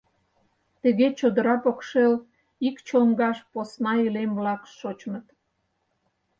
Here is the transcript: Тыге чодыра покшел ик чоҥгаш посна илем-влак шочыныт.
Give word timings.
Тыге 0.81 1.07
чодыра 1.19 1.55
покшел 1.63 2.13
ик 2.67 2.77
чоҥгаш 2.87 3.37
посна 3.51 3.93
илем-влак 4.05 4.61
шочыныт. 4.77 5.27